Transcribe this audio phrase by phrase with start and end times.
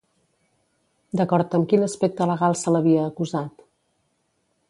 [1.21, 3.65] D'acord amb quin aspecte legal se l'havia acusat?